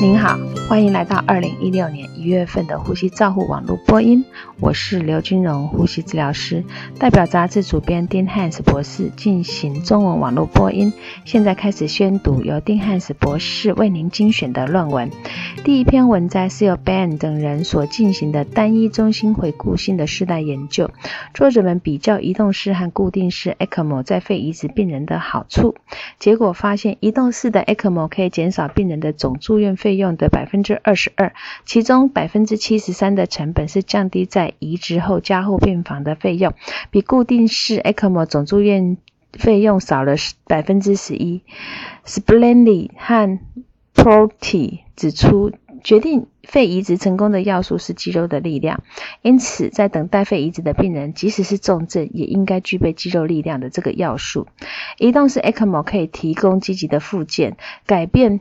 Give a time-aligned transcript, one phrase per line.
[0.00, 4.26] 您好，欢迎来到二零一六年一月份的呼吸照护网络播音。
[4.60, 6.62] 我是刘君荣，呼吸治疗师，
[6.98, 10.92] 代表杂志主编丁汉斯博士进行中文网络播音。
[11.24, 15.10] 现在开始宣读由丁汉斯博士为您精选的论文。
[15.64, 20.90] 第一篇文摘是由 Ben 等人所进行的单一中心回顾性的世代研究。
[21.32, 25.74] 作者们比较移动式和固定式 ECMO 在肺移植病人的好处，
[26.18, 31.32] 结果发现移动式的 ECMO 可以减少病人的总住院费用的百分之二十二，
[31.64, 36.52] 其中百分之七十三的成本是降低在移植后加护病房的费用，
[36.90, 38.98] 比固定式 ECMO 总住院
[39.32, 41.42] 费用少了百分之十一。
[42.04, 43.38] Splendid 和
[43.94, 48.82] Proti 指出，决定肺移植成功的要素是肌肉的力量，
[49.22, 54.46] 因此在等待肺移植的病人，即使是重症，也应该具备肌肉力量的这个要素。
[54.98, 57.56] 移动式 ECMO 可以提供积极的附件，
[57.86, 58.40] 改变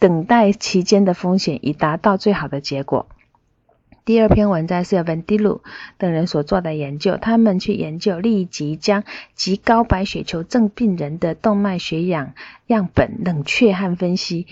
[0.00, 3.06] 等待期间的风险，以达到最好的结果。
[4.06, 5.62] 第二篇文章是由 Van d i l u
[5.98, 12.32] 等人所做的研究，他们去研究立即将极高白血球症病人的动脉血氧
[12.66, 14.46] 样本冷却和分析，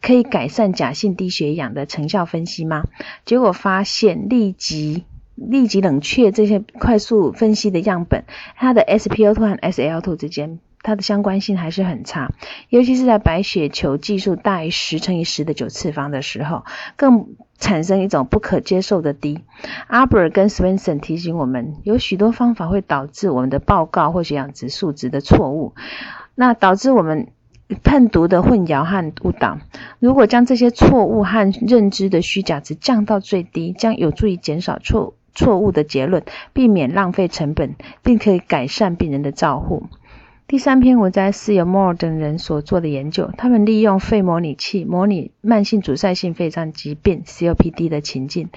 [0.00, 2.84] 可以改善假性低血氧的成效分析吗？
[3.26, 8.24] 结果发现立即立即冷却这些快速分析的样本，
[8.56, 10.60] 它的 SpO2 和 SL2 之间。
[10.82, 12.32] 它的相关性还是很差，
[12.68, 16.64] 尤其是在白血球计数大于十乘以十的九次方的时候，
[16.96, 19.44] 更产生一种不可接受的低。
[19.86, 25.74] 阿伯尔跟 Swenson 提醒我们，有许多方法会导致我们的报告或血氧值数值的错误，
[26.34, 27.28] 那导致我们
[27.84, 29.58] 判读的混淆和误导。
[30.00, 39.86] 如果将这些错误和认知的虚假值降到最低，将有助于减少错错误的结论，避免浪费成本，并可以改善病人的照护。
[40.48, 48.50] 第三篇文章是由 Moore 等人所做的研究，他们利用肺模拟器模拟慢性阻塞性肺脏疾病 （COPD） 的情境，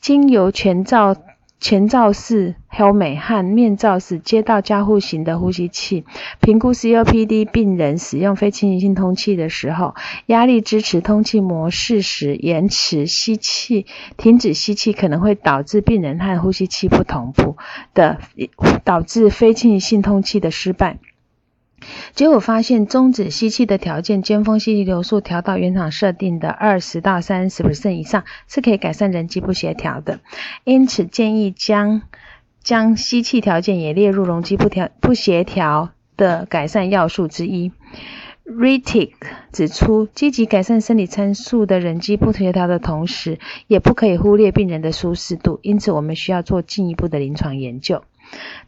[0.00, 1.16] 经由全罩
[1.58, 6.04] 前罩式 Helme 和面罩式接到加护型的呼吸器，
[6.40, 9.96] 评估 COPD 病人使用非侵入性通气的时候，
[10.26, 13.86] 压力支持通气模式时延迟吸气、
[14.16, 17.56] 停止吸气可能会导致病人和呼吸器不同步
[17.92, 18.20] 的，
[18.84, 20.98] 导致非侵入性通气的失败。
[22.14, 30.20] 结果发现，终止吸气的条件，尖峰吸气流速调到原厂设定的二十到三十 percent 以上，是可以改善人机不协调的。
[30.64, 32.02] 因此，建议将
[32.62, 37.72] 将吸气条件也列入容积不调不协调的改善要素之一。
[38.44, 39.12] Ritik
[39.52, 45.60] 指出，积极改善生理参数的人机不协调的同时，也不可以忽略病人的舒适度。
[45.62, 48.02] 因此，我们需要做进一步的临床研究。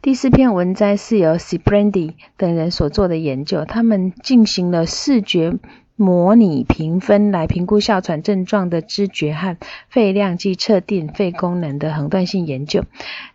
[0.01, 5.53] 第四篇文摘是由 s b r a n d y 等人所做的研究，他们进行了视觉
[5.95, 9.55] 模拟评分来评估哮喘症状的知觉和
[9.89, 12.83] 肺量及测定肺功能的横断性研究。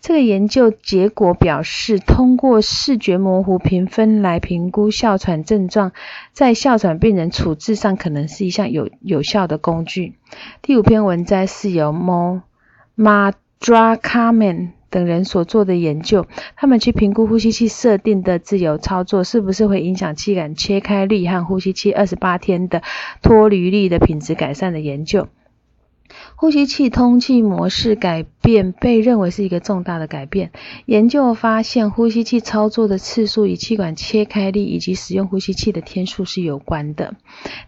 [0.00, 5.92] 这个研究结果表示，通过视觉模糊评分来评估哮喘症状，
[6.32, 10.14] 在哮喘病人处置上可能是一项有有效的工具。
[10.60, 12.42] 第五篇文摘是由 Mo
[12.98, 14.77] Madrakaman。
[14.90, 16.26] 等人所做的研究，
[16.56, 22.82] 他们去评估呼吸器设定的自由操作是不是会影响气管切开率和呼吸器二十八天的
[23.22, 25.28] 脱离率的品质改善的研究。
[26.36, 30.52] 呼吸器通气模式改变被认为是一个重大的改变。
[30.86, 37.14] 研究发现，呼吸器操作的次数与气管切开率以及使用呼吸器的天数是有关的。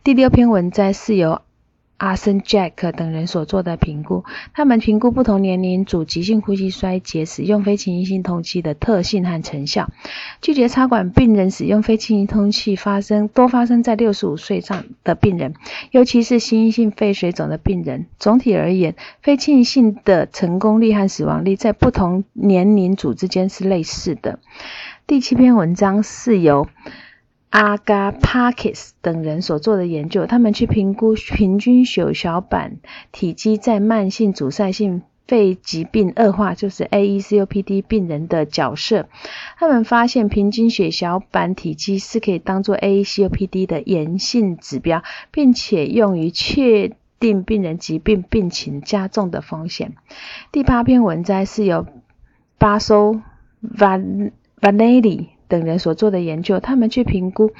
[0.02, 1.42] 第六篇文摘是由。
[2.00, 4.24] 阿森 Jack 等人所做的评估，
[4.54, 9.90] 他们评估不同年龄组急性呼吸衰竭使用非侵入性通气的特性和成效。
[10.40, 15.52] 拒绝插管病人使用非侵入通气发生多发生在六十五岁上的病人，
[15.90, 18.06] 尤其是心性肺水肿的病人。
[18.18, 24.38] 总体而言，非侵入性的成功率和死亡率在不同年龄组之间是类似的。
[25.06, 26.66] 第七篇文章是由。
[27.50, 32.76] 阿加帕克斯等人所做的研究，他们去评估平均血小板
[33.10, 39.08] 体积在慢性阻塞性肺疾病恶化，就是 AECOPD 病人的角色。
[39.58, 49.94] 他们发现平均血小板体积是可以当做 AECOPD 的炎性指标，并且用于确定病人疾病病情加重的风险。
[50.52, 51.86] 第八篇文摘是由
[52.58, 53.20] 巴苏
[53.78, 54.30] 万
[54.60, 55.30] 万内里。
[55.50, 57.50] 等人所做的研究，他们去评估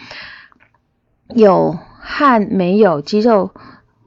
[1.35, 3.51] 有和没有肌肉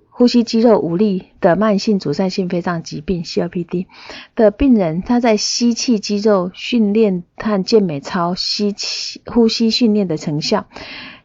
[0.10, 3.88] 呼吸肌肉无力的慢性阻塞性肺脏疾病 （COPD）
[4.36, 10.68] 的病人，他在吸气肌肉训练和健美操吸气呼吸训练的成效。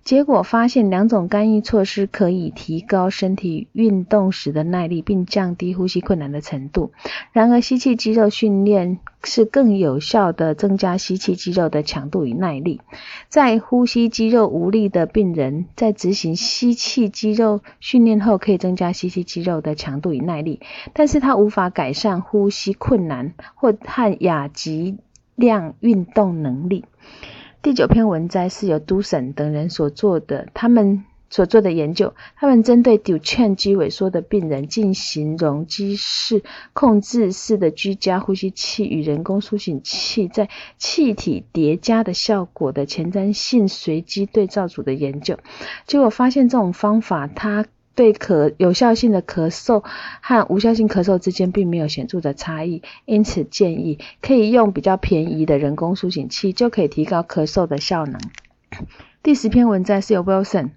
[0.08, 6.93] 结果发现两种干预措施可以提高身体运动时的耐力，并降低呼吸困难的程度。
[7.32, 12.81] 然而，吸气肌肉训练是更有效的增加吸气肌肉的强度与耐力。
[13.28, 20.61] 在呼吸肌肉无力的病人，在执行吸气肌肉训练后，可以增加吸气肌肉的强度与耐力，
[20.94, 24.96] 但是它无法改善呼吸困难或和亚极
[25.37, 26.87] 量运动能力。
[27.60, 45.38] 第九篇文摘是由都省等人所做的，他们所做的研究，他们针对 Duchenne 肌萎缩的病人进行容积式控制式的居家呼吸器与人工苏醒器在气体叠加的效果的前瞻性随机对照组的研究，
[45.87, 47.66] 结果发现这种方法它。
[47.99, 49.83] 对可有效性的咳嗽
[50.21, 58.21] 和无效性咳嗽之间并没有显著的差异，因此建议可以用比较便宜的人工苏醒器，就可以提高咳嗽的效能。
[59.21, 60.71] 第十篇文章是由 Wilson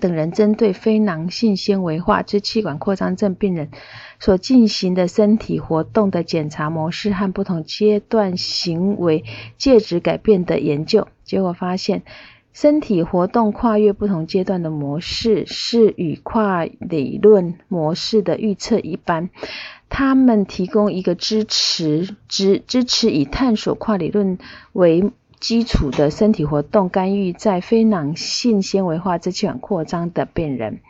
[0.00, 3.70] 等人针对非囊性纤维化支气管扩张症病人
[4.20, 9.24] 所进行的身体活动的检查模式和不同阶段行为
[9.58, 12.04] 介质改变的研究，结果发现。
[12.56, 19.28] 身体活动跨越不同阶段的模式是与跨理论模式的预测一般，
[19.90, 24.38] 他们提供一个支持支支持以探索跨理论
[24.72, 30.80] 为基础的身体活动干预在非囊性纤维化支气管扩张的病人。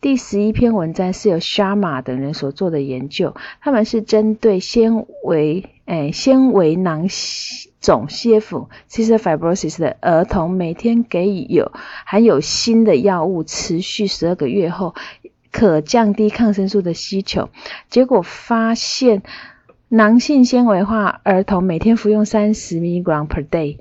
[0.00, 7.08] 第十一篇文章是由 Sharma 等人所做的研究，他们是针对纤维诶纤维囊
[7.80, 11.72] 肿 CF cystic fibrosis 的儿童，每天给予有
[12.06, 14.94] 含有锌的药物，持续十二个月后，
[15.52, 17.50] 可降低抗生素的需求。
[17.90, 19.22] 结果发现，
[19.88, 23.78] 囊性纤维化儿童每天服用三十 mg per day，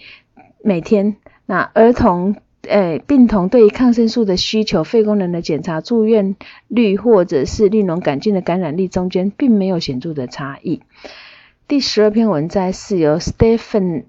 [0.64, 1.16] 每天
[1.46, 2.36] 那儿童。
[2.66, 6.38] 诶，病童对于抗生素的需求、肺功能的检查、住院
[6.70, 10.82] 率或者是利脓杆菌的感染力中间，并没有显著的差异。
[11.68, 14.04] 第十二篇文摘是由 Stephen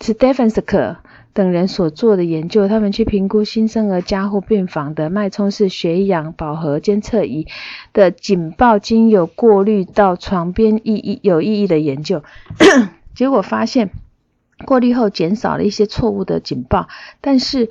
[0.00, 0.96] Stephensk
[1.32, 7.46] 等人所做的研究，他们去评估新生儿加护病房的脉冲式血氧饱和监测仪
[7.92, 12.22] 的警报，经由过滤到床边意义有意义的研究，
[13.14, 13.90] 结果发现。
[14.64, 16.86] 过滤后减少了一些错误的警报，
[17.20, 17.68] 但是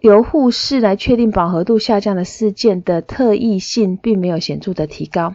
[0.00, 5.34] 由护士来确定饱和度下降的事件的特异性并没有显著的提高。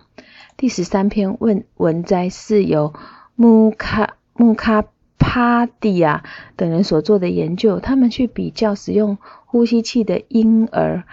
[0.58, 2.94] 第十三篇问文摘是由
[3.36, 4.86] 穆卡穆卡
[5.18, 6.24] 帕蒂亚
[6.56, 11.04] 等人所做的研究，他们去比较使用呼吸器的婴儿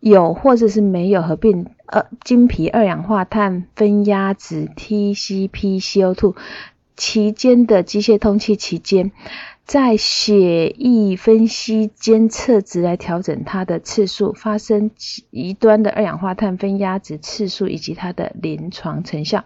[0.00, 6.34] 有或者是没有合并呃经皮二氧化碳分压值 TCPCO2。
[6.96, 9.10] 期间的机械通气期间，
[9.64, 19.44] 在血液分析监测值来调整它的次数、发生极端的二氧化碳分压值次数以及它的临床成效。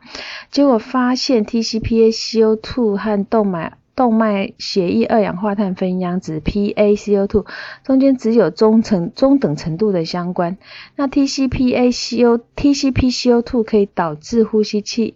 [0.51, 7.47] 结果发现，TCPaCO2 和动脉动脉血液二氧化碳分压值 PaCO2
[7.85, 10.59] 中间只有中程中等程度的相关。
[10.97, 15.15] 那 TCPaCO TCPCO2 可以导致呼吸器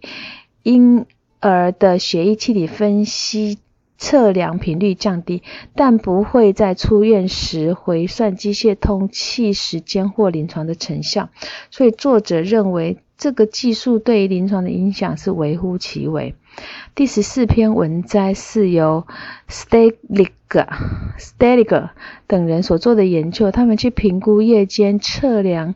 [0.63, 1.05] 婴
[1.41, 3.59] 儿的血液气体分析
[3.97, 5.43] 测量频率降低，
[5.75, 11.29] 但不会在出院时回算机械通气时间或临床的成效。
[11.71, 16.35] 所以作者认为这个技术对于临床的影响是微乎其微。
[16.93, 19.07] 第十四篇文摘是由
[19.49, 20.67] Steliger
[21.17, 21.89] Steliger
[22.27, 25.73] 等人所做的研究，他们去评估夜间测量。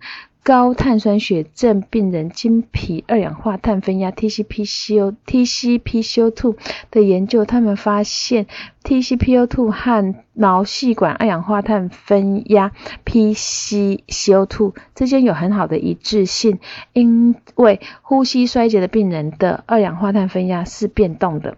[0.47, 6.55] 高碳酸血症病人经皮二氧化碳分压 （TCPCO TCPCO2）
[6.89, 8.47] 的研究，他们发现
[8.81, 12.71] TCPCO2 和脑细管二氧化碳分压
[13.03, 16.59] （PCCO2） 之间有很好的一致性，
[16.93, 21.57] 因为呼吸衰竭的病人的二氧化碳分压是变动的，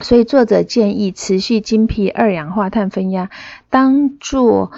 [0.00, 3.28] 所以作者建议持续经皮二氧化碳分压
[3.68, 4.72] 当做。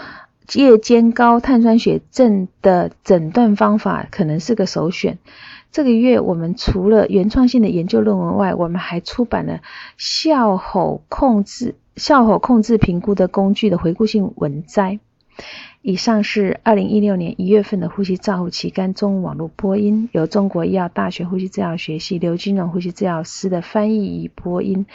[0.55, 5.19] 夜间高碳酸血症的诊断方法可能是个首选。
[5.71, 9.61] 这个月我们除了原创性的研究论文外，我们还出版了
[9.99, 15.01] 笑吼控制、笑吼控制评估的工具的回顾性文摘。
[15.81, 24.87] 以上是二零一六年一月份的呼吸照护期刊中文网络播音，由中国医药大学呼吸治疗学系刘金荣呼吸治疗师的翻译与播音，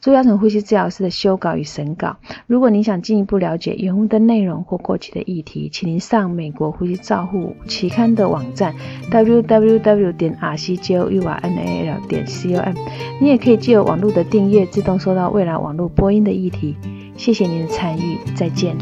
[0.00, 2.18] 朱耀成呼吸治疗师的修稿与审稿。
[2.46, 8.74] 如果您想进一步了解原文的内容或过去的议题，请您上美国呼吸照护期刊的网站
[9.10, 12.74] www 点 r c j o u r n a l 点 c o m。
[13.20, 16.76] 你也可以借由网络的订阅，自动收到未来网络播音的议题。
[17.16, 18.76] 谢谢您的参与，再见。